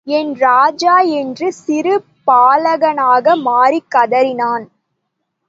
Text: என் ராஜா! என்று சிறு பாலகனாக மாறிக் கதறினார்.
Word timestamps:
என் 0.07 0.35
ராஜா! 0.35 0.99
என்று 1.13 1.47
சிறு 1.53 1.93
பாலகனாக 2.27 3.35
மாறிக் 3.41 3.91
கதறினார். 3.95 4.65